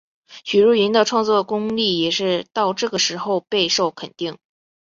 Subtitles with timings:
[0.43, 4.39] 许茹芸的创作功力也是到这个时候备受肯定。